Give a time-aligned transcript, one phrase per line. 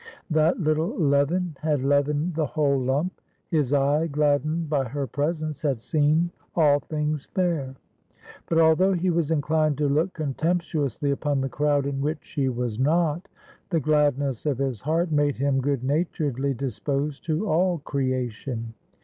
[0.31, 3.21] That little leaven had leavened the whole lump.
[3.51, 7.75] His eye, gladdened by her presence, had seen all things fair.
[8.49, 12.79] But although he was inclined to look contemptuously upon the crowd in which she was
[12.79, 13.27] not,
[13.69, 18.73] the gladness of his heart made him good naturedly disposed to all creation.